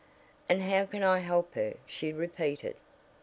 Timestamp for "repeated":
2.11-2.75